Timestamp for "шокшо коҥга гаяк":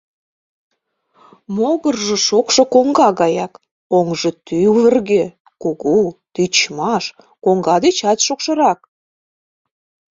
2.27-3.53